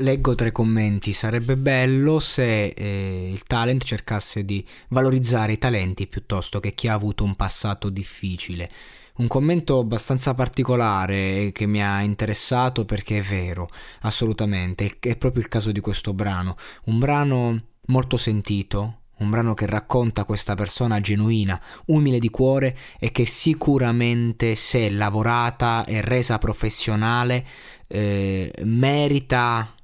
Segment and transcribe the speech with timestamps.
[0.00, 6.58] Leggo tre commenti, sarebbe bello se eh, il talent cercasse di valorizzare i talenti piuttosto
[6.58, 8.70] che chi ha avuto un passato difficile.
[9.16, 13.68] Un commento abbastanza particolare che mi ha interessato perché è vero,
[14.00, 17.56] assolutamente, è proprio il caso di questo brano, un brano
[17.88, 24.54] molto sentito, un brano che racconta questa persona genuina, umile di cuore e che sicuramente
[24.54, 27.44] se lavorata e resa professionale
[27.86, 29.74] eh, merita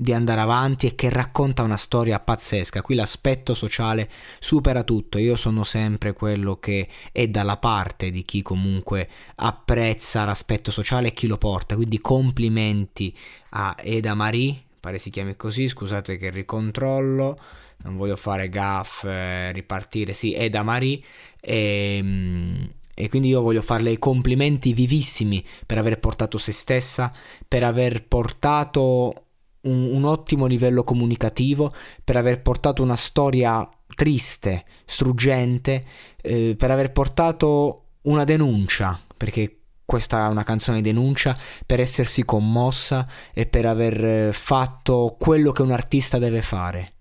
[0.00, 2.82] di andare avanti e che racconta una storia pazzesca.
[2.82, 5.18] Qui l'aspetto sociale supera tutto.
[5.18, 11.12] Io sono sempre quello che è dalla parte di chi comunque apprezza l'aspetto sociale e
[11.12, 11.74] chi lo porta.
[11.74, 13.12] Quindi complimenti
[13.50, 17.38] a Eda Marie, pare si chiami così, scusate che ricontrollo.
[17.78, 20.12] Non voglio fare gaff, eh, ripartire.
[20.12, 21.00] Sì, Eda Marie.
[21.40, 27.12] E, ehm, e quindi io voglio farle i complimenti vivissimi per aver portato se stessa,
[27.46, 29.27] per aver portato
[29.62, 31.72] un, un ottimo livello comunicativo,
[32.04, 35.84] per aver portato una storia triste, struggente,
[36.20, 43.06] eh, per aver portato una denuncia, perché questa è una canzone denuncia, per essersi commossa
[43.32, 46.92] e per aver eh, fatto quello che un artista deve fare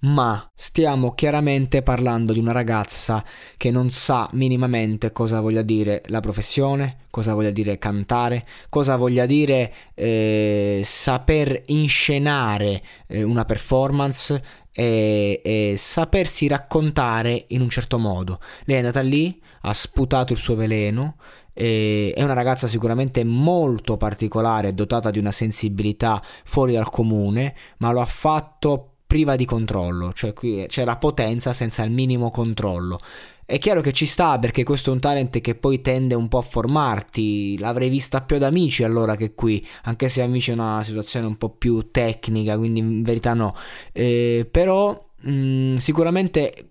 [0.00, 3.24] ma stiamo chiaramente parlando di una ragazza
[3.56, 9.26] che non sa minimamente cosa voglia dire la professione, cosa voglia dire cantare, cosa voglia
[9.26, 18.38] dire eh, saper inscenare eh, una performance e, e sapersi raccontare in un certo modo.
[18.64, 21.16] Lei è andata lì, ha sputato il suo veleno,
[21.52, 28.00] è una ragazza sicuramente molto particolare, dotata di una sensibilità fuori dal comune, ma lo
[28.00, 33.00] ha fatto priva di controllo, cioè qui c'è la potenza senza il minimo controllo.
[33.46, 36.36] È chiaro che ci sta perché questo è un talent che poi tende un po'
[36.36, 40.82] a formarti, l'avrei vista più ad amici allora che qui, anche se amici è una
[40.82, 43.54] situazione un po' più tecnica, quindi in verità no,
[43.92, 46.70] eh, però Mm, sicuramente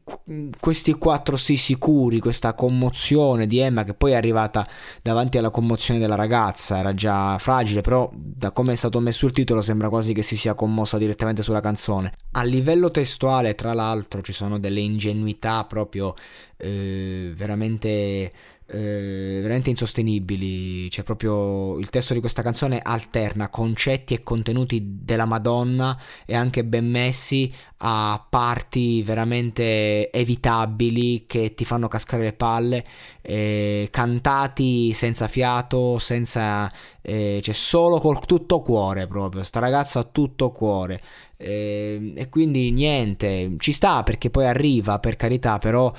[0.57, 4.65] questi quattro sì sicuri, questa commozione di Emma che poi è arrivata
[5.01, 9.33] davanti alla commozione della ragazza, era già fragile, però da come è stato messo il
[9.33, 12.13] titolo sembra quasi che si sia commossa direttamente sulla canzone.
[12.31, 16.13] A livello testuale, tra l'altro, ci sono delle ingenuità proprio
[16.55, 18.31] eh, veramente
[18.69, 20.89] eh, veramente insostenibili.
[20.89, 26.63] Cioè, proprio il testo di questa canzone alterna concetti e contenuti della Madonna e anche
[26.63, 32.83] ben messi a parti veramente evitabili che ti fanno cascare le palle,
[33.21, 36.71] eh, cantati senza fiato, senza.
[37.01, 39.43] Eh, cioè, solo col tutto cuore proprio.
[39.43, 40.99] Sta ragazza ha tutto cuore.
[41.37, 45.93] Eh, e quindi niente, ci sta perché poi arriva, per carità, però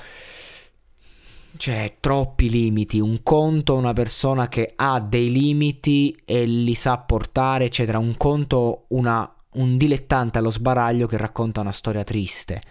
[1.57, 2.99] cioè, troppi limiti.
[2.99, 7.97] Un conto una persona che ha dei limiti e li sa portare, eccetera.
[7.97, 12.61] Un conto una, un dilettante allo sbaraglio che racconta una storia triste.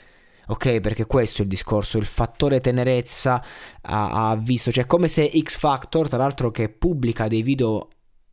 [0.49, 3.45] Ok, perché questo è il discorso, il fattore tenerezza
[3.83, 7.89] ha, ha visto, cioè come se X Factor, tra l'altro che pubblica dei video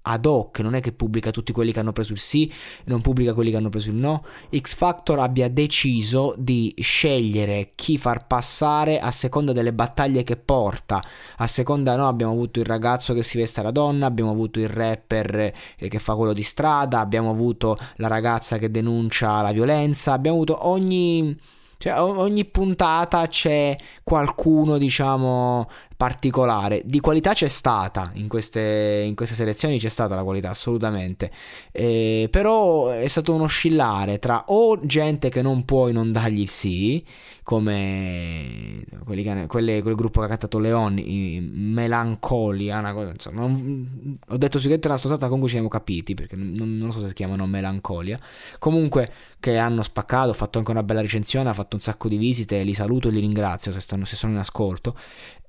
[0.07, 2.51] ad hoc, non è che pubblica tutti quelli che hanno preso il sì,
[2.85, 4.23] non pubblica quelli che hanno preso il no.
[4.55, 11.01] X Factor abbia deciso di scegliere chi far passare a seconda delle battaglie che porta.
[11.37, 14.69] A seconda, no, abbiamo avuto il ragazzo che si veste la donna, abbiamo avuto il
[14.69, 20.13] rapper eh, che fa quello di strada, abbiamo avuto la ragazza che denuncia la violenza,
[20.13, 21.37] abbiamo avuto ogni
[21.77, 26.81] cioè, ogni puntata c'è qualcuno, diciamo, particolare.
[26.85, 31.31] Di qualità c'è stata in queste, in queste selezioni, c'è stata la qualità assolutamente.
[31.71, 37.03] Eh, però è stato un oscillare tra o gente che non puoi non dargli sì,
[37.43, 38.83] come
[39.13, 44.59] che, quelle, quel gruppo che ha cantato Leoni, Melancolia, una cosa, insomma, non, ho detto
[44.59, 48.19] su era stata, comunque ci siamo capiti, perché non, non so se si chiamano Melancolia.
[48.59, 52.17] Comunque che hanno spaccato, ho fatto anche una bella recensione, ha fatto un sacco di
[52.17, 54.97] visite, li saluto e li ringrazio se, stanno, se sono in ascolto.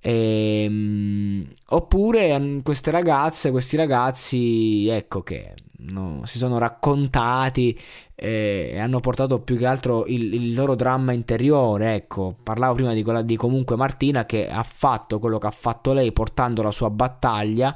[0.01, 7.79] E Ehm, oppure queste ragazze, questi ragazzi, ecco che no, si sono raccontati
[8.15, 11.95] eh, e hanno portato più che altro il, il, loro dramma interiore.
[11.95, 15.93] Ecco, parlavo prima di, quella, di comunque Martina che ha fatto quello che ha fatto
[15.93, 17.75] lei portando la sua battaglia.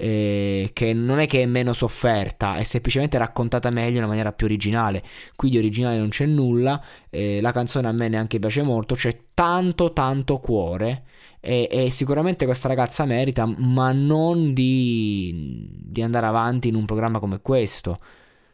[0.00, 4.32] Eh, che non è che è meno sofferta, è semplicemente raccontata meglio in una maniera
[4.32, 5.02] più originale.
[5.34, 6.80] Qui di originale non c'è nulla,
[7.10, 11.02] eh, la canzone a me neanche piace molto, c'è tanto tanto cuore
[11.40, 17.18] e, e, sicuramente questa ragazza merita, ma non di, di, andare avanti in un programma
[17.18, 17.98] come questo.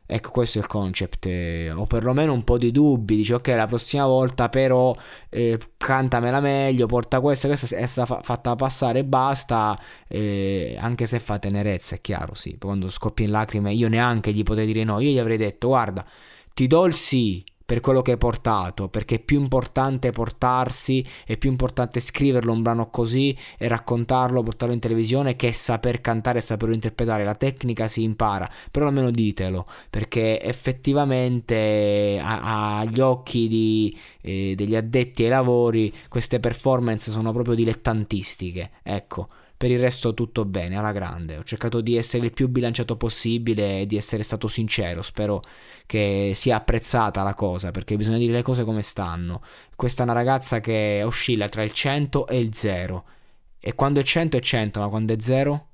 [0.06, 3.16] Ecco, questo è il concept, eh, o perlomeno un po' di dubbi.
[3.16, 4.94] Dici, ok, la prossima volta però
[5.30, 11.20] eh, cantamela meglio, porta questa, questa è stata fatta passare e basta, eh, anche se
[11.20, 12.58] fa tenerezza, è chiaro, sì.
[12.58, 16.04] Quando scoppia in lacrime, io neanche gli potrei dire no, io gli avrei detto, guarda,
[16.52, 21.36] ti do il sì, per quello che hai portato, perché è più importante portarsi, è
[21.36, 26.42] più importante scriverlo un brano così e raccontarlo, portarlo in televisione che saper cantare e
[26.42, 27.24] saperlo interpretare.
[27.24, 35.22] La tecnica si impara, però almeno ditelo, perché effettivamente agli occhi di, eh, degli addetti
[35.24, 39.28] ai lavori queste performance sono proprio dilettantistiche, ecco.
[39.64, 41.38] Per il resto tutto bene, alla grande.
[41.38, 45.00] Ho cercato di essere il più bilanciato possibile e di essere stato sincero.
[45.00, 45.40] Spero
[45.86, 49.40] che sia apprezzata la cosa, perché bisogna dire le cose come stanno.
[49.74, 53.04] Questa è una ragazza che oscilla tra il 100 e il 0.
[53.58, 55.68] E quando è 100 è 100, ma quando è 0?